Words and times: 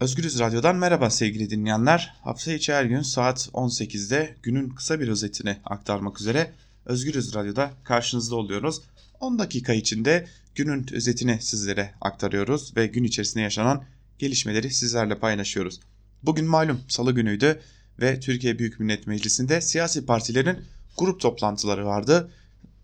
Özgürüz 0.00 0.38
Radyo'dan 0.38 0.76
merhaba 0.76 1.10
sevgili 1.10 1.50
dinleyenler. 1.50 2.14
Hafta 2.22 2.52
içi 2.52 2.72
her 2.72 2.84
gün 2.84 3.02
saat 3.02 3.48
18'de 3.52 4.36
günün 4.42 4.68
kısa 4.68 5.00
bir 5.00 5.08
özetini 5.08 5.56
aktarmak 5.64 6.20
üzere 6.20 6.52
Özgürüz 6.86 7.34
Radyo'da 7.34 7.70
karşınızda 7.84 8.36
oluyoruz. 8.36 8.82
10 9.20 9.38
dakika 9.38 9.72
içinde 9.72 10.26
günün 10.54 10.86
özetini 10.92 11.42
sizlere 11.42 11.94
aktarıyoruz 12.00 12.76
ve 12.76 12.86
gün 12.86 13.04
içerisinde 13.04 13.42
yaşanan 13.42 13.84
gelişmeleri 14.18 14.70
sizlerle 14.70 15.18
paylaşıyoruz. 15.18 15.80
Bugün 16.22 16.46
malum 16.46 16.80
salı 16.88 17.12
günüydü 17.12 17.60
ve 18.00 18.20
Türkiye 18.20 18.58
Büyük 18.58 18.80
Millet 18.80 19.06
Meclisi'nde 19.06 19.60
siyasi 19.60 20.06
partilerin 20.06 20.58
grup 20.96 21.20
toplantıları 21.20 21.86
vardı. 21.86 22.30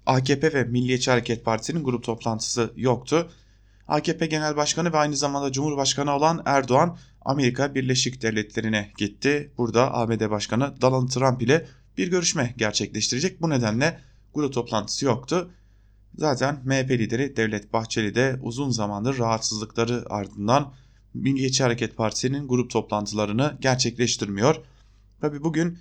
AKP 0.07 0.53
ve 0.53 0.65
Milliyetçi 0.65 1.11
Hareket 1.11 1.45
Partisi'nin 1.45 1.85
grup 1.85 2.05
toplantısı 2.05 2.73
yoktu. 2.77 3.31
AKP 3.89 4.27
Genel 4.27 4.57
Başkanı 4.57 4.93
ve 4.93 4.97
aynı 4.97 5.17
zamanda 5.17 5.53
Cumhurbaşkanı 5.53 6.17
olan 6.17 6.43
Erdoğan 6.47 6.99
Amerika 7.21 7.75
Birleşik 7.75 8.23
Devletleri'ne 8.23 8.93
gitti. 8.99 9.53
Burada 9.59 9.95
ABD 9.95 10.31
Başkanı 10.31 10.75
Donald 10.81 11.09
Trump 11.09 11.43
ile 11.43 11.67
bir 11.99 12.11
görüşme 12.11 12.55
gerçekleştirecek. 12.57 13.43
Bu 13.43 13.51
nedenle 13.51 14.01
grup 14.35 14.53
toplantısı 14.53 15.05
yoktu. 15.05 15.51
Zaten 16.15 16.61
MHP 16.65 16.91
lideri 16.91 17.37
Devlet 17.37 17.73
Bahçeli 17.73 18.15
de 18.15 18.39
uzun 18.43 18.71
zamandır 18.71 19.19
rahatsızlıkları 19.19 20.05
ardından 20.11 20.75
Milliyetçi 21.15 21.63
Hareket 21.63 21.97
Partisi'nin 21.97 22.49
grup 22.49 22.71
toplantılarını 22.71 23.59
gerçekleştirmiyor. 23.61 24.57
Tabi 25.21 25.43
bugün 25.43 25.79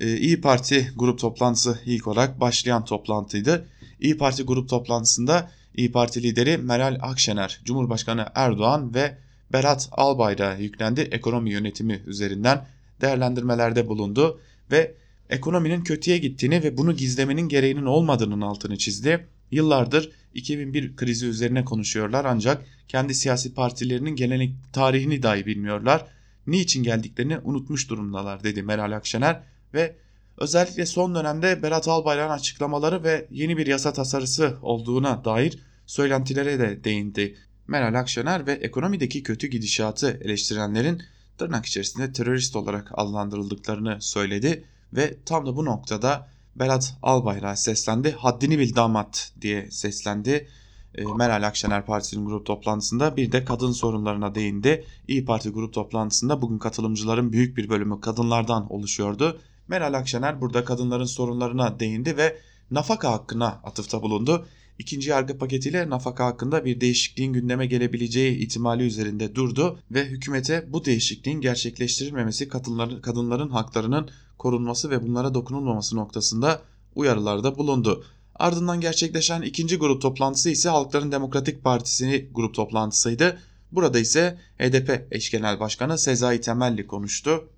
e, 0.00 0.16
İyi 0.16 0.40
Parti 0.40 0.92
grup 0.96 1.18
toplantısı 1.18 1.80
ilk 1.84 2.06
olarak 2.06 2.40
başlayan 2.40 2.84
toplantıydı. 2.84 3.68
İyi 4.00 4.16
Parti 4.16 4.42
grup 4.42 4.68
toplantısında 4.68 5.50
İyi 5.74 5.92
Parti 5.92 6.22
lideri 6.22 6.58
Meral 6.58 6.98
Akşener, 7.02 7.60
Cumhurbaşkanı 7.64 8.26
Erdoğan 8.34 8.94
ve 8.94 9.16
Berat 9.52 9.88
Albayrak'a 9.92 10.56
yüklendi 10.56 11.00
ekonomi 11.00 11.50
yönetimi 11.50 12.02
üzerinden 12.06 12.66
değerlendirmelerde 13.00 13.88
bulundu 13.88 14.40
ve 14.70 14.94
ekonominin 15.30 15.84
kötüye 15.84 16.18
gittiğini 16.18 16.62
ve 16.62 16.76
bunu 16.76 16.96
gizlemenin 16.96 17.48
gereğinin 17.48 17.86
olmadığının 17.86 18.40
altını 18.40 18.78
çizdi. 18.78 19.26
Yıllardır 19.50 20.10
2001 20.34 20.96
krizi 20.96 21.26
üzerine 21.26 21.64
konuşuyorlar 21.64 22.24
ancak 22.24 22.66
kendi 22.88 23.14
siyasi 23.14 23.54
partilerinin 23.54 24.16
gelenek 24.16 24.54
tarihini 24.72 25.22
dahi 25.22 25.46
bilmiyorlar. 25.46 26.06
Niçin 26.46 26.82
geldiklerini 26.82 27.38
unutmuş 27.38 27.90
durumdalar 27.90 28.44
dedi 28.44 28.62
Meral 28.62 28.96
Akşener 28.96 29.42
ve 29.74 29.96
özellikle 30.40 30.86
son 30.86 31.14
dönemde 31.14 31.62
Berat 31.62 31.88
Albayrak'ın 31.88 32.34
açıklamaları 32.34 33.04
ve 33.04 33.26
yeni 33.30 33.56
bir 33.56 33.66
yasa 33.66 33.92
tasarısı 33.92 34.56
olduğuna 34.62 35.24
dair 35.24 35.58
söylentilere 35.86 36.58
de 36.58 36.84
değindi. 36.84 37.36
Meral 37.66 37.94
Akşener 37.94 38.46
ve 38.46 38.52
ekonomideki 38.52 39.22
kötü 39.22 39.46
gidişatı 39.46 40.20
eleştirenlerin 40.24 41.02
tırnak 41.38 41.66
içerisinde 41.66 42.12
terörist 42.12 42.56
olarak 42.56 42.90
adlandırıldıklarını 42.94 43.96
söyledi 44.00 44.64
ve 44.92 45.16
tam 45.26 45.46
da 45.46 45.56
bu 45.56 45.64
noktada 45.64 46.28
Berat 46.56 46.96
Albayrak 47.02 47.58
seslendi. 47.58 48.10
Haddini 48.10 48.58
bil 48.58 48.76
damat 48.76 49.32
diye 49.40 49.70
seslendi. 49.70 50.48
E, 50.94 51.04
Meral 51.04 51.46
Akşener 51.46 51.86
Partisi'nin 51.86 52.26
grup 52.26 52.46
toplantısında 52.46 53.16
bir 53.16 53.32
de 53.32 53.44
kadın 53.44 53.72
sorunlarına 53.72 54.34
değindi. 54.34 54.84
İyi 55.08 55.24
Parti 55.24 55.50
grup 55.50 55.74
toplantısında 55.74 56.42
bugün 56.42 56.58
katılımcıların 56.58 57.32
büyük 57.32 57.56
bir 57.56 57.68
bölümü 57.68 58.00
kadınlardan 58.00 58.72
oluşuyordu. 58.72 59.40
Meral 59.70 59.94
Akşener 59.94 60.40
burada 60.40 60.64
kadınların 60.64 61.04
sorunlarına 61.04 61.80
değindi 61.80 62.16
ve 62.16 62.36
nafaka 62.70 63.12
hakkına 63.12 63.46
atıfta 63.46 64.02
bulundu. 64.02 64.46
İkinci 64.78 65.10
yargı 65.10 65.38
paketiyle 65.38 65.90
nafaka 65.90 66.26
hakkında 66.26 66.64
bir 66.64 66.80
değişikliğin 66.80 67.32
gündeme 67.32 67.66
gelebileceği 67.66 68.38
ihtimali 68.38 68.82
üzerinde 68.82 69.34
durdu 69.34 69.78
ve 69.90 70.04
hükümete 70.04 70.72
bu 70.72 70.84
değişikliğin 70.84 71.40
gerçekleştirilmemesi 71.40 72.48
kadınların, 72.48 73.00
kadınların 73.00 73.50
haklarının 73.50 74.10
korunması 74.38 74.90
ve 74.90 75.02
bunlara 75.02 75.34
dokunulmaması 75.34 75.96
noktasında 75.96 76.62
uyarılarda 76.94 77.58
bulundu. 77.58 78.04
Ardından 78.34 78.80
gerçekleşen 78.80 79.42
ikinci 79.42 79.76
grup 79.76 80.02
toplantısı 80.02 80.50
ise 80.50 80.68
Halkların 80.68 81.12
Demokratik 81.12 81.64
Partisi 81.64 82.30
grup 82.34 82.54
toplantısıydı. 82.54 83.38
Burada 83.72 83.98
ise 83.98 84.38
HDP 84.58 85.06
eş 85.10 85.30
genel 85.30 85.60
başkanı 85.60 85.98
Sezai 85.98 86.40
Temelli 86.40 86.86
konuştu. 86.86 87.48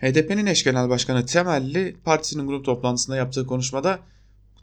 HDP'nin 0.00 0.46
eş 0.46 0.64
genel 0.64 0.88
başkanı 0.88 1.26
Temelli 1.26 1.96
partisinin 2.04 2.46
grup 2.46 2.64
toplantısında 2.64 3.16
yaptığı 3.16 3.46
konuşmada 3.46 3.98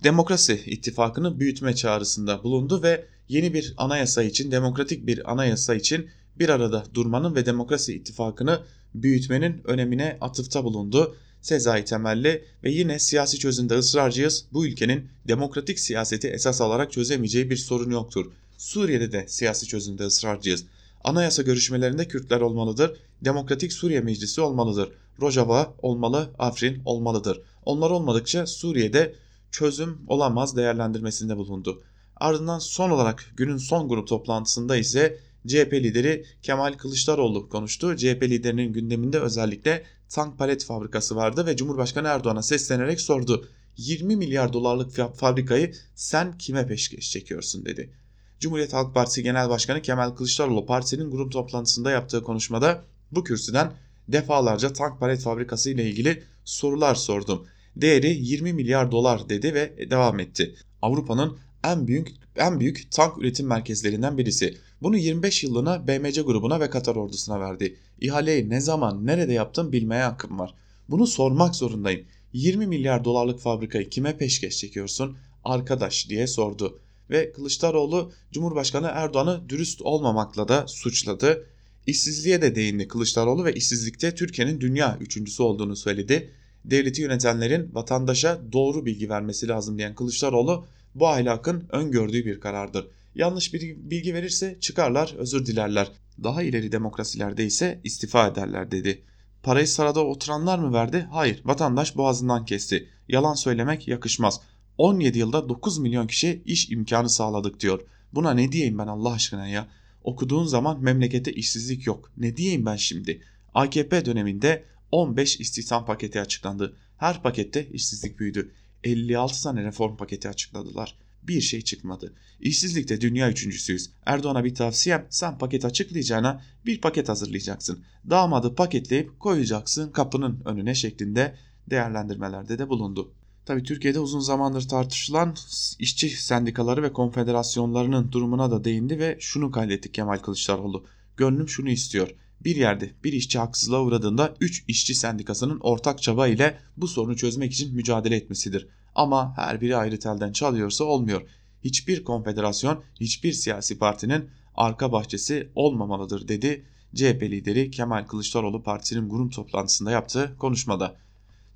demokrasi 0.03 0.63
ittifakını 0.65 1.39
büyütme 1.39 1.75
çağrısında 1.75 2.43
bulundu 2.43 2.83
ve 2.83 3.05
yeni 3.29 3.53
bir 3.53 3.73
anayasa 3.77 4.23
için, 4.23 4.51
demokratik 4.51 5.07
bir 5.07 5.31
anayasa 5.31 5.75
için 5.75 6.09
bir 6.39 6.49
arada 6.49 6.83
durmanın 6.93 7.35
ve 7.35 7.45
demokrasi 7.45 7.93
ittifakını 7.93 8.59
büyütmenin 8.95 9.61
önemine 9.63 10.17
atıfta 10.21 10.63
bulundu. 10.63 11.15
Sezai 11.41 11.85
temelli 11.85 12.43
ve 12.63 12.71
yine 12.71 12.99
siyasi 12.99 13.39
çözümde 13.39 13.73
ısrarcıyız. 13.77 14.45
Bu 14.53 14.67
ülkenin 14.67 15.09
demokratik 15.27 15.79
siyaseti 15.79 16.27
esas 16.27 16.61
alarak 16.61 16.91
çözemeyeceği 16.91 17.49
bir 17.49 17.57
sorun 17.57 17.91
yoktur. 17.91 18.31
Suriye'de 18.57 19.11
de 19.11 19.25
siyasi 19.27 19.67
çözümde 19.67 20.03
ısrarcıyız. 20.03 20.65
Anayasa 21.03 21.41
görüşmelerinde 21.41 22.07
Kürtler 22.07 22.41
olmalıdır. 22.41 22.97
Demokratik 23.21 23.73
Suriye 23.73 24.01
Meclisi 24.01 24.41
olmalıdır. 24.41 24.89
Rojava 25.21 25.75
olmalı, 25.81 26.33
Afrin 26.39 26.81
olmalıdır. 26.85 27.41
Onlar 27.65 27.89
olmadıkça 27.89 28.47
Suriye'de 28.47 29.15
çözüm 29.51 30.01
olamaz 30.07 30.57
değerlendirmesinde 30.57 31.37
bulundu. 31.37 31.83
Ardından 32.15 32.59
son 32.59 32.89
olarak 32.89 33.31
günün 33.37 33.57
son 33.57 33.89
grup 33.89 34.07
toplantısında 34.07 34.77
ise 34.77 35.19
CHP 35.47 35.73
lideri 35.73 36.25
Kemal 36.41 36.73
Kılıçdaroğlu 36.73 37.49
konuştu. 37.49 37.95
CHP 37.97 38.23
liderinin 38.23 38.73
gündeminde 38.73 39.19
özellikle 39.19 39.83
tank 40.09 40.37
palet 40.37 40.65
fabrikası 40.65 41.15
vardı 41.15 41.45
ve 41.45 41.55
Cumhurbaşkanı 41.55 42.07
Erdoğan'a 42.07 42.43
seslenerek 42.43 43.01
sordu. 43.01 43.47
20 43.77 44.15
milyar 44.15 44.53
dolarlık 44.53 45.15
fabrikayı 45.15 45.73
sen 45.95 46.37
kime 46.37 46.67
peşkeş 46.67 47.11
çekiyorsun 47.11 47.65
dedi. 47.65 47.93
Cumhuriyet 48.39 48.73
Halk 48.73 48.93
Partisi 48.93 49.23
Genel 49.23 49.49
Başkanı 49.49 49.81
Kemal 49.81 50.09
Kılıçdaroğlu 50.09 50.65
partisinin 50.65 51.11
grup 51.11 51.31
toplantısında 51.31 51.91
yaptığı 51.91 52.23
konuşmada 52.23 52.83
bu 53.11 53.23
kürsüden 53.23 53.73
defalarca 54.07 54.73
tank 54.73 54.99
palet 54.99 55.21
fabrikası 55.21 55.69
ile 55.69 55.89
ilgili 55.89 56.23
sorular 56.45 56.95
sordum. 56.95 57.47
Değeri 57.75 58.09
20 58.09 58.53
milyar 58.53 58.91
dolar 58.91 59.29
dedi 59.29 59.53
ve 59.53 59.89
devam 59.89 60.19
etti. 60.19 60.55
Avrupa'nın 60.81 61.37
en 61.63 61.87
büyük 61.87 62.07
en 62.35 62.59
büyük 62.59 62.91
tank 62.91 63.17
üretim 63.17 63.47
merkezlerinden 63.47 64.17
birisi. 64.17 64.57
Bunu 64.81 64.97
25 64.97 65.43
yıllığına 65.43 65.87
BMC 65.87 66.21
grubuna 66.21 66.59
ve 66.59 66.69
Katar 66.69 66.95
ordusuna 66.95 67.39
verdi. 67.39 67.75
İhaleyi 68.01 68.49
ne 68.49 68.61
zaman 68.61 69.05
nerede 69.05 69.33
yaptım 69.33 69.71
bilmeye 69.71 70.03
hakkım 70.03 70.39
var. 70.39 70.53
Bunu 70.89 71.07
sormak 71.07 71.55
zorundayım. 71.55 72.05
20 72.33 72.67
milyar 72.67 73.03
dolarlık 73.05 73.39
fabrikayı 73.39 73.89
kime 73.89 74.17
peşkeş 74.17 74.57
çekiyorsun 74.57 75.17
arkadaş 75.43 76.09
diye 76.09 76.27
sordu. 76.27 76.79
Ve 77.09 77.31
Kılıçdaroğlu 77.31 78.11
Cumhurbaşkanı 78.31 78.87
Erdoğan'ı 78.93 79.49
dürüst 79.49 79.81
olmamakla 79.81 80.47
da 80.47 80.67
suçladı. 80.67 81.47
İşsizliğe 81.87 82.41
de 82.41 82.55
değindi 82.55 82.87
Kılıçdaroğlu 82.87 83.45
ve 83.45 83.53
işsizlikte 83.53 84.15
Türkiye'nin 84.15 84.61
dünya 84.61 84.97
üçüncüsü 85.01 85.43
olduğunu 85.43 85.75
söyledi. 85.75 86.31
Devleti 86.65 87.01
yönetenlerin 87.01 87.75
vatandaşa 87.75 88.41
doğru 88.51 88.85
bilgi 88.85 89.09
vermesi 89.09 89.47
lazım 89.47 89.77
diyen 89.77 89.95
Kılıçdaroğlu 89.95 90.65
bu 90.95 91.07
ahlakın 91.07 91.67
öngördüğü 91.69 92.25
bir 92.25 92.39
karardır. 92.39 92.87
Yanlış 93.15 93.53
bir 93.53 93.61
bilgi 93.77 94.13
verirse 94.13 94.57
çıkarlar 94.59 95.15
özür 95.17 95.45
dilerler. 95.45 95.91
Daha 96.23 96.43
ileri 96.43 96.71
demokrasilerde 96.71 97.45
ise 97.45 97.81
istifa 97.83 98.27
ederler 98.27 98.71
dedi. 98.71 99.03
Parayı 99.43 99.67
sarada 99.67 100.05
oturanlar 100.05 100.59
mı 100.59 100.73
verdi? 100.73 101.07
Hayır 101.11 101.41
vatandaş 101.45 101.97
boğazından 101.97 102.45
kesti. 102.45 102.89
Yalan 103.07 103.33
söylemek 103.33 103.87
yakışmaz. 103.87 104.41
17 104.77 105.19
yılda 105.19 105.49
9 105.49 105.77
milyon 105.77 106.07
kişi 106.07 106.41
iş 106.45 106.69
imkanı 106.69 107.09
sağladık 107.09 107.59
diyor. 107.59 107.81
Buna 108.13 108.33
ne 108.33 108.51
diyeyim 108.51 108.77
ben 108.77 108.87
Allah 108.87 109.11
aşkına 109.11 109.47
ya? 109.47 109.67
Okuduğun 110.07 110.45
zaman 110.45 110.83
memlekette 110.83 111.33
işsizlik 111.33 111.87
yok. 111.87 112.11
Ne 112.17 112.37
diyeyim 112.37 112.65
ben 112.65 112.75
şimdi? 112.75 113.21
AKP 113.53 114.05
döneminde 114.05 114.65
15 114.91 115.39
istihdam 115.39 115.85
paketi 115.85 116.21
açıklandı. 116.21 116.77
Her 116.97 117.23
pakette 117.23 117.69
işsizlik 117.69 118.19
büyüdü. 118.19 118.51
56 118.83 119.43
tane 119.43 119.63
reform 119.63 119.97
paketi 119.97 120.29
açıkladılar. 120.29 120.97
Bir 121.23 121.41
şey 121.41 121.61
çıkmadı. 121.61 122.13
İşsizlikte 122.39 123.01
dünya 123.01 123.31
üçüncüsüyüz. 123.31 123.89
Erdoğan'a 124.05 124.43
bir 124.43 124.55
tavsiyem 124.55 125.07
sen 125.09 125.37
paket 125.37 125.65
açıklayacağına 125.65 126.41
bir 126.65 126.81
paket 126.81 127.09
hazırlayacaksın. 127.09 127.83
Damadı 128.09 128.55
paketleyip 128.55 129.19
koyacaksın 129.19 129.91
kapının 129.91 130.41
önüne 130.45 130.75
şeklinde 130.75 131.35
değerlendirmelerde 131.69 132.59
de 132.59 132.69
bulundu. 132.69 133.13
Tabi 133.47 133.63
Türkiye'de 133.63 133.99
uzun 133.99 134.19
zamandır 134.19 134.67
tartışılan 134.67 135.35
işçi 135.79 136.09
sendikaları 136.09 136.83
ve 136.83 136.93
konfederasyonlarının 136.93 138.11
durumuna 138.11 138.51
da 138.51 138.63
değindi 138.63 138.99
ve 138.99 139.17
şunu 139.19 139.51
kaydetti 139.51 139.91
Kemal 139.91 140.17
Kılıçdaroğlu. 140.17 140.85
Gönlüm 141.17 141.49
şunu 141.49 141.69
istiyor. 141.69 142.09
Bir 142.43 142.55
yerde 142.55 142.91
bir 143.03 143.13
işçi 143.13 143.39
haksızlığa 143.39 143.83
uğradığında 143.83 144.33
3 144.39 144.65
işçi 144.67 144.95
sendikasının 144.95 145.59
ortak 145.59 146.01
çaba 146.01 146.27
ile 146.27 146.57
bu 146.77 146.87
sorunu 146.87 147.15
çözmek 147.15 147.53
için 147.53 147.75
mücadele 147.75 148.15
etmesidir. 148.15 148.67
Ama 148.95 149.37
her 149.37 149.61
biri 149.61 149.75
ayrı 149.75 149.99
telden 149.99 150.31
çalıyorsa 150.31 150.83
olmuyor. 150.83 151.21
Hiçbir 151.63 152.03
konfederasyon, 152.03 152.83
hiçbir 152.99 153.33
siyasi 153.33 153.79
partinin 153.79 154.29
arka 154.55 154.91
bahçesi 154.91 155.51
olmamalıdır 155.55 156.27
dedi 156.27 156.65
CHP 156.95 157.23
lideri 157.23 157.71
Kemal 157.71 158.05
Kılıçdaroğlu 158.05 158.63
partisinin 158.63 159.09
grup 159.09 159.33
toplantısında 159.33 159.91
yaptığı 159.91 160.35
konuşmada. 160.37 161.06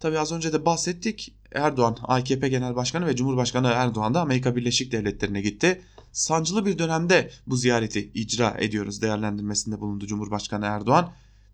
Tabi 0.02 0.20
az 0.20 0.32
önce 0.32 0.54
de 0.54 0.66
bahsettik 0.66 1.34
Erdoğan 1.52 1.98
AKP 2.04 2.50
Genel 2.50 2.76
Başkanı 2.76 3.06
ve 3.06 3.16
Cumhurbaşkanı 3.16 3.68
Erdoğan 3.68 4.14
da 4.14 4.22
Amerika 4.22 4.56
Birleşik 4.56 4.92
Devletleri'ne 4.92 5.42
gitti. 5.42 5.82
Sancılı 6.12 6.66
bir 6.66 6.78
dönemde 6.78 7.30
bu 7.48 7.58
ziyareti 7.58 8.12
icra 8.14 8.56
ediyoruz 8.60 9.02
değerlendirmesinde 9.02 9.80
bulundu 9.80 10.08
Cumhurbaşkanı 10.08 10.66
Erdoğan. 10.66 11.14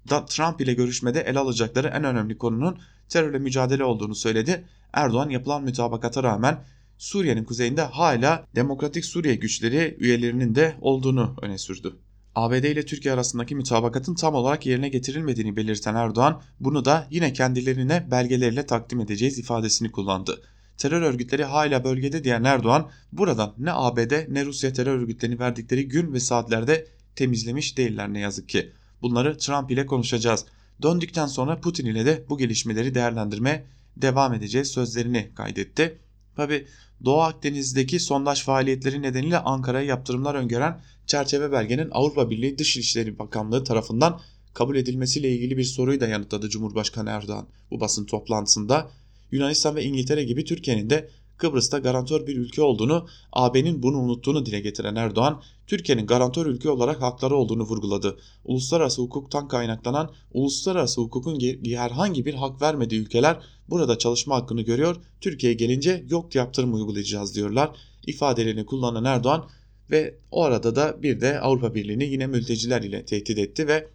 Da 0.10 0.26
Trump 0.26 0.62
ile 0.62 0.74
görüşmede 0.74 1.22
ele 1.22 1.40
alacakları 1.40 1.88
en 1.88 2.04
önemli 2.04 2.38
konunun 2.38 2.80
terörle 3.10 3.40
mücadele 3.40 3.84
olduğunu 3.84 4.16
söyledi. 4.16 4.66
Erdoğan 4.94 5.30
yapılan 5.30 5.64
mütabakata 5.64 6.24
rağmen 6.24 6.64
Suriye'nin 6.98 7.44
kuzeyinde 7.44 7.82
hala 7.82 8.46
Demokratik 8.56 9.06
Suriye 9.06 9.36
güçleri 9.36 9.98
üyelerinin 10.00 10.56
de 10.56 10.76
olduğunu 10.82 11.36
öne 11.42 11.58
sürdü. 11.58 11.96
ABD 12.38 12.64
ile 12.64 12.86
Türkiye 12.86 13.14
arasındaki 13.14 13.56
mütabakatın 13.56 14.16
tam 14.16 14.36
olarak 14.36 14.66
yerine 14.66 14.90
getirilmediğini 14.90 15.56
belirten 15.56 15.96
Erdoğan 15.96 16.42
bunu 16.60 16.86
da 16.86 17.08
yine 17.12 17.34
kendilerine 17.34 18.08
belgelerle 18.12 18.66
takdim 18.66 19.00
edeceğiz 19.00 19.40
ifadesini 19.40 19.92
kullandı. 19.92 20.42
Terör 20.78 21.02
örgütleri 21.02 21.44
hala 21.44 21.84
bölgede 21.84 22.24
diyen 22.24 22.44
Erdoğan 22.44 22.90
buradan 23.12 23.54
ne 23.58 23.72
ABD 23.72 24.34
ne 24.34 24.46
Rusya 24.46 24.74
terör 24.74 24.96
örgütlerini 24.96 25.40
verdikleri 25.40 25.88
gün 25.88 26.14
ve 26.14 26.20
saatlerde 26.20 26.88
temizlemiş 27.16 27.78
değiller 27.78 28.14
ne 28.14 28.20
yazık 28.20 28.50
ki. 28.50 28.72
Bunları 29.02 29.38
Trump 29.38 29.72
ile 29.72 29.86
konuşacağız. 29.86 30.46
Döndükten 30.82 31.28
sonra 31.28 31.60
Putin 31.60 31.86
ile 31.86 32.06
de 32.06 32.26
bu 32.30 32.38
gelişmeleri 32.38 32.96
değerlendirme 32.96 33.66
devam 33.98 34.34
edeceğiz 34.34 34.68
sözlerini 34.68 35.30
kaydetti. 35.36 35.98
Tabi 36.38 36.68
Doğu 37.06 37.22
Akdeniz'deki 37.22 38.00
sondaj 38.00 38.44
faaliyetleri 38.44 39.02
nedeniyle 39.02 39.38
Ankara'ya 39.38 39.86
yaptırımlar 39.86 40.36
öngören 40.36 40.82
çerçeve 41.06 41.52
belgenin 41.52 41.90
Avrupa 41.92 42.30
Birliği 42.30 42.58
Dışişleri 42.58 43.20
Bakanlığı 43.20 43.64
tarafından 43.64 44.22
kabul 44.54 44.76
edilmesiyle 44.76 45.32
ilgili 45.32 45.58
bir 45.58 45.64
soruyu 45.64 46.00
da 46.00 46.08
yanıtladı 46.08 46.50
Cumhurbaşkanı 46.50 47.10
Erdoğan 47.10 47.48
bu 47.72 47.80
basın 47.80 48.06
toplantısında. 48.06 48.90
Yunanistan 49.32 49.76
ve 49.76 49.84
İngiltere 49.84 50.24
gibi 50.24 50.46
Türkiye'nin 50.46 50.90
de 50.90 51.10
Kıbrıs'ta 51.38 51.80
garantör 51.80 52.28
bir 52.28 52.38
ülke 52.38 52.62
olduğunu, 52.62 53.08
AB'nin 53.34 53.84
bunu 53.84 53.98
unuttuğunu 53.98 54.46
dile 54.46 54.60
getiren 54.60 54.96
Erdoğan, 54.96 55.42
Türkiye'nin 55.68 56.08
garantör 56.08 56.46
ülke 56.46 56.70
olarak 56.70 57.02
hakları 57.02 57.36
olduğunu 57.36 57.64
vurguladı. 57.64 58.18
Uluslararası 58.46 59.02
hukuktan 59.02 59.48
kaynaklanan, 59.48 60.12
uluslararası 60.34 61.02
hukukun 61.02 61.40
herhangi 61.66 62.26
bir 62.26 62.34
hak 62.34 62.62
vermediği 62.62 63.02
ülkeler 63.02 63.40
burada 63.70 63.98
çalışma 63.98 64.36
hakkını 64.36 64.62
görüyor, 64.62 64.96
Türkiye'ye 65.22 65.58
gelince 65.58 66.06
yok 66.10 66.36
yaptırım 66.36 66.74
uygulayacağız 66.74 67.36
diyorlar. 67.36 67.72
ifadelerini 68.08 68.66
kullanan 68.66 69.06
Erdoğan 69.06 69.50
ve 69.92 70.18
o 70.32 70.44
arada 70.44 70.76
da 70.76 71.04
bir 71.04 71.22
de 71.22 71.40
Avrupa 71.40 71.76
Birliği'ni 71.76 72.04
yine 72.04 72.28
mülteciler 72.28 72.82
ile 72.82 73.06
tehdit 73.06 73.38
etti 73.38 73.68
ve 73.68 73.88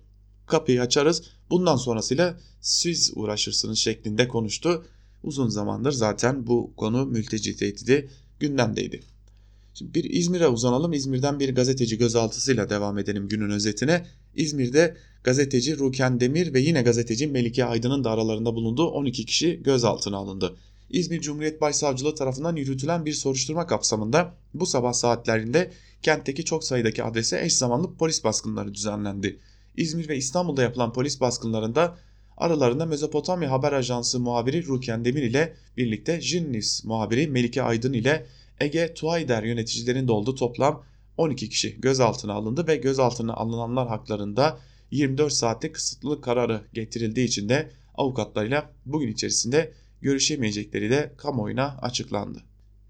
kapıyı 0.46 0.80
açarız 0.82 1.22
bundan 1.50 1.76
sonrasıyla 1.76 2.38
siz 2.60 3.12
uğraşırsınız 3.16 3.78
şeklinde 3.78 4.28
konuştu. 4.28 4.84
Uzun 5.22 5.48
zamandır 5.48 5.92
zaten 5.92 6.46
bu 6.46 6.72
konu 6.76 7.06
mülteci 7.06 7.56
tehdidi 7.56 8.08
gündemdeydi. 8.40 9.00
Şimdi 9.74 9.94
bir 9.94 10.04
İzmir'e 10.04 10.48
uzanalım. 10.48 10.92
İzmir'den 10.92 11.40
bir 11.40 11.54
gazeteci 11.54 11.98
gözaltısıyla 11.98 12.70
devam 12.70 12.98
edelim 12.98 13.28
günün 13.28 13.50
özetine. 13.50 14.06
İzmir'de 14.34 14.96
gazeteci 15.24 15.78
Ruken 15.78 16.20
Demir 16.20 16.54
ve 16.54 16.60
yine 16.60 16.82
gazeteci 16.82 17.26
Melike 17.26 17.64
Aydın'ın 17.64 18.04
da 18.04 18.10
aralarında 18.10 18.54
bulunduğu 18.54 18.86
12 18.86 19.26
kişi 19.26 19.62
gözaltına 19.62 20.16
alındı. 20.16 20.56
İzmir 20.90 21.20
Cumhuriyet 21.20 21.60
Başsavcılığı 21.60 22.14
tarafından 22.14 22.56
yürütülen 22.56 23.06
bir 23.06 23.12
soruşturma 23.12 23.66
kapsamında 23.66 24.34
bu 24.54 24.66
sabah 24.66 24.92
saatlerinde 24.92 25.70
kentteki 26.02 26.44
çok 26.44 26.64
sayıdaki 26.64 27.04
adrese 27.04 27.44
eş 27.44 27.56
zamanlı 27.56 27.94
polis 27.94 28.24
baskınları 28.24 28.74
düzenlendi. 28.74 29.38
İzmir 29.76 30.08
ve 30.08 30.16
İstanbul'da 30.16 30.62
yapılan 30.62 30.92
polis 30.92 31.20
baskınlarında 31.20 31.98
aralarında 32.37 32.87
Mezopotamya 32.87 33.50
Haber 33.50 33.73
Ajansı 33.73 34.20
muhabiri 34.20 34.67
Ruken 34.67 35.05
Demir 35.05 35.23
ile 35.23 35.56
birlikte 35.76 36.20
Jinnis 36.20 36.84
muhabiri 36.84 37.26
Melike 37.26 37.62
Aydın 37.62 37.93
ile 37.93 38.26
Ege 38.61 38.94
Tuayder 38.94 39.43
yöneticilerin 39.43 40.08
de 40.08 40.12
olduğu 40.12 40.34
toplam 40.34 40.84
12 41.17 41.49
kişi 41.49 41.81
gözaltına 41.81 42.32
alındı 42.32 42.67
ve 42.67 42.76
gözaltına 42.76 43.34
alınanlar 43.34 43.88
haklarında 43.88 44.58
24 44.90 45.32
saatlik 45.32 45.75
kısıtlılık 45.75 46.25
kararı 46.25 46.61
getirildiği 46.73 47.26
için 47.26 47.49
de 47.49 47.70
avukatlarıyla 47.94 48.70
bugün 48.87 49.12
içerisinde 49.12 49.73
görüşemeyecekleri 50.00 50.90
de 50.90 51.12
kamuoyuna 51.17 51.79
açıklandı. 51.82 52.43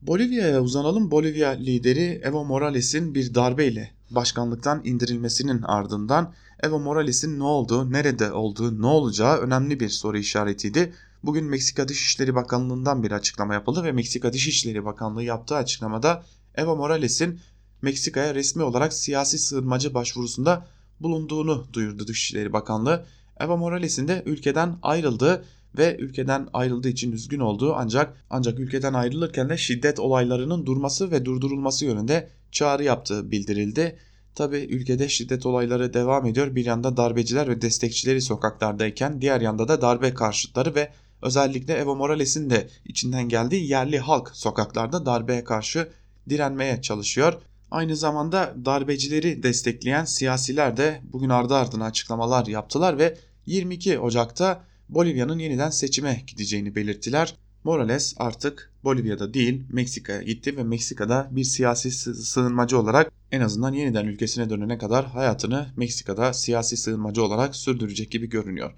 Bolivya'ya 0.03 0.63
uzanalım. 0.63 1.11
Bolivya 1.11 1.51
lideri 1.51 2.21
Evo 2.25 2.45
Morales'in 2.45 3.15
bir 3.15 3.35
darbeyle 3.35 3.91
başkanlıktan 4.11 4.81
indirilmesinin 4.85 5.63
ardından 5.63 6.35
Evo 6.63 6.79
Morales'in 6.79 7.39
ne 7.39 7.45
olduğu, 7.45 7.93
nerede 7.93 8.33
olduğu, 8.33 8.83
ne 8.83 8.87
olacağı 8.87 9.39
önemli 9.39 9.81
bir 9.81 9.89
soru 9.89 10.19
işaretiydi. 10.19 10.93
Bugün 11.23 11.45
Meksika 11.45 11.89
Dışişleri 11.89 12.35
Bakanlığı'ndan 12.35 13.03
bir 13.03 13.11
açıklama 13.11 13.55
yapıldı 13.55 13.85
ve 13.85 13.93
Meksika 13.93 14.33
Dışişleri 14.33 14.85
Bakanlığı 14.85 15.23
yaptığı 15.23 15.57
açıklamada 15.57 16.25
Evo 16.55 16.77
Morales'in 16.77 17.41
Meksika'ya 17.83 18.35
resmi 18.35 18.63
olarak 18.63 18.93
siyasi 18.93 19.39
sığınmacı 19.39 19.95
başvurusunda 19.95 20.67
bulunduğunu 21.01 21.67
duyurdu 21.73 22.07
Dışişleri 22.07 22.53
Bakanlığı. 22.53 23.07
Evo 23.41 23.57
Morales'in 23.57 24.09
de 24.09 24.23
ülkeden 24.27 24.79
ayrıldığı 24.83 25.45
ve 25.79 25.97
ülkeden 26.01 26.49
ayrıldığı 26.53 26.89
için 26.89 27.13
üzgün 27.13 27.41
olduğu 27.41 27.75
ancak 27.75 28.17
ancak 28.31 28.59
ülkeden 28.59 28.95
ayrılırken 28.95 29.49
de 29.49 29.57
şiddet 29.57 30.01
olaylarının 30.01 30.67
durması 30.67 31.11
ve 31.11 31.25
durdurulması 31.25 31.85
yönünde 31.85 32.29
çağrı 32.53 32.85
yaptığı 32.85 33.31
bildirildi. 33.31 33.99
Tabi 34.35 34.57
ülkede 34.57 35.09
şiddet 35.09 35.47
olayları 35.47 35.95
devam 35.95 36.27
ediyor. 36.27 36.55
Bir 36.55 36.65
yanda 36.65 36.97
darbeciler 36.97 37.49
ve 37.49 37.63
destekçileri 37.63 38.21
sokaklardayken 38.21 39.21
diğer 39.21 39.41
yanda 39.41 39.69
da 39.69 39.83
darbe 39.83 40.15
karşıtları 40.15 40.75
ve 40.75 40.91
özellikle 41.23 41.75
Evo 41.75 41.97
Morales'in 41.97 42.51
de 42.51 42.69
içinden 42.85 43.29
geldiği 43.29 43.69
yerli 43.69 43.99
halk 43.99 44.31
sokaklarda 44.35 45.07
darbeye 45.07 45.45
karşı 45.45 45.89
direnmeye 46.29 46.83
çalışıyor. 46.83 47.43
Aynı 47.71 47.97
zamanda 47.97 48.55
darbecileri 48.65 49.43
destekleyen 49.43 50.05
siyasiler 50.05 50.77
de 50.77 51.01
bugün 51.13 51.29
ardı 51.29 51.55
ardına 51.55 51.85
açıklamalar 51.85 52.47
yaptılar 52.47 52.99
ve 52.99 53.17
22 53.47 53.99
Ocak'ta 53.99 54.65
Bolivya'nın 54.89 55.39
yeniden 55.39 55.71
seçime 55.71 56.23
gideceğini 56.27 56.75
belirttiler. 56.75 57.35
Morales 57.65 58.15
artık 58.17 58.73
Bolivya'da 58.85 59.35
değil 59.35 59.63
Meksika'ya 59.73 60.23
gitti 60.23 60.57
ve 60.57 60.63
Meksika'da 60.63 61.29
bir 61.31 61.45
siyasi 61.45 61.91
sığınmacı 61.91 62.79
olarak 62.79 63.13
en 63.33 63.41
azından 63.41 63.73
yeniden 63.73 64.07
ülkesine 64.07 64.51
dönene 64.51 64.79
kadar 64.79 65.07
hayatını 65.07 65.67
Meksika'da 65.77 66.33
siyasi 66.33 66.77
sığınmacı 66.77 67.25
olarak 67.25 67.57
sürdürecek 67.57 68.11
gibi 68.11 68.29
görünüyor. 68.29 68.73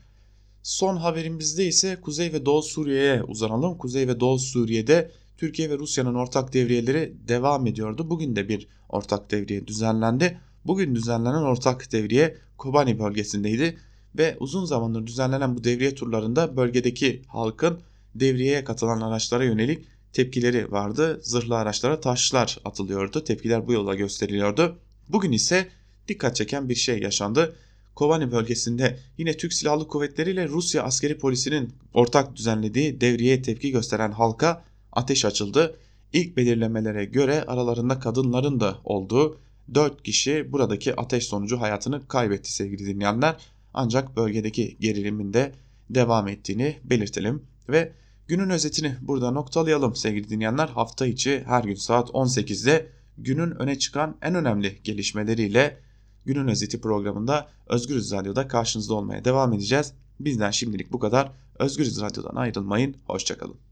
Son 0.63 0.97
haberimizde 0.97 1.67
ise 1.67 2.01
Kuzey 2.01 2.33
ve 2.33 2.47
Doğu 2.47 2.63
Suriye'ye 2.63 3.23
uzanalım. 3.23 3.79
Kuzey 3.79 4.09
ve 4.09 4.21
Doğu 4.21 4.39
Suriye'de 4.39 5.11
Türkiye 5.37 5.71
ve 5.71 5.79
Rusya'nın 5.79 6.15
ortak 6.15 6.53
devriyeleri 6.53 7.15
devam 7.29 7.67
ediyordu. 7.67 8.11
Bugün 8.11 8.37
de 8.37 8.49
bir 8.49 8.69
ortak 8.89 9.31
devriye 9.31 9.67
düzenlendi. 9.67 10.41
Bugün 10.65 10.95
düzenlenen 10.95 11.43
ortak 11.43 11.93
devriye 11.93 12.37
Kobani 12.59 12.99
bölgesindeydi 12.99 13.79
ve 14.19 14.37
uzun 14.41 14.65
zamandır 14.65 15.07
düzenlenen 15.07 15.57
bu 15.57 15.65
devriye 15.65 15.95
turlarında 15.95 16.57
bölgedeki 16.57 17.23
halkın 17.27 17.81
devriyeye 18.15 18.65
katılan 18.65 19.01
araçlara 19.01 19.45
yönelik 19.45 19.85
tepkileri 20.15 20.73
vardı. 20.73 21.21
Zırhlı 21.23 21.57
araçlara 21.57 22.01
taşlar 22.01 22.59
atılıyordu. 22.65 23.25
Tepkiler 23.25 23.67
bu 23.67 23.73
yola 23.73 23.95
gösteriliyordu. 23.95 24.79
Bugün 25.09 25.33
ise 25.33 25.69
dikkat 26.09 26.37
çeken 26.37 26.69
bir 26.69 26.75
şey 26.75 26.99
yaşandı. 26.99 27.57
Kobani 27.95 28.33
bölgesinde 28.33 28.99
yine 29.19 29.37
Türk 29.37 29.53
Silahlı 29.53 29.89
Kuvvetleri 29.89 30.31
ile 30.31 30.49
Rusya 30.49 30.83
askeri 30.83 31.19
polisinin 31.19 31.73
ortak 31.95 32.37
düzenlediği 32.37 33.01
devriyeye 33.01 33.43
tepki 33.43 33.71
gösteren 33.71 34.13
halka 34.13 34.65
ateş 34.93 35.25
açıldı. 35.25 35.79
İlk 36.13 36.37
belirlemelere 36.37 37.05
göre 37.05 37.43
aralarında 37.43 37.99
kadınların 37.99 38.61
da 38.61 38.79
olduğu 38.85 39.39
4 39.75 40.03
kişi 40.03 40.53
buradaki 40.53 40.97
ateş 40.97 41.25
sonucu 41.25 41.61
hayatını 41.61 42.09
kaybetti 42.09 42.53
sevgili 42.53 42.87
dinleyenler. 42.87 43.37
Ancak 43.75 44.17
bölgedeki 44.17 44.77
gerilimin 44.81 45.33
de 45.33 45.53
devam 45.91 46.29
ettiğini 46.29 46.77
belirtelim 46.85 47.43
ve 47.69 47.93
günün 48.29 48.51
özetini 48.51 48.97
burada 49.01 49.31
noktalayalım 49.31 49.97
sevgili 49.97 50.29
dinleyenler. 50.29 50.69
Hafta 50.69 51.07
içi 51.07 51.45
her 51.47 51.65
gün 51.65 51.75
saat 51.75 52.09
18'de 52.09 52.93
günün 53.19 53.51
öne 53.51 53.79
çıkan 53.79 54.17
en 54.23 54.35
önemli 54.35 54.81
gelişmeleriyle 54.85 55.81
günün 56.25 56.49
özeti 56.49 56.81
programında 56.81 57.49
Özgürüz 57.67 58.13
Radyo'da 58.13 58.49
karşınızda 58.49 58.95
olmaya 58.95 59.25
devam 59.25 59.53
edeceğiz. 59.53 59.93
Bizden 60.21 60.51
şimdilik 60.51 60.93
bu 60.93 60.99
kadar. 60.99 61.33
Özgürüz 61.59 62.01
Radyo'dan 62.01 62.37
ayrılmayın. 62.37 62.97
Hoşçakalın. 63.07 63.57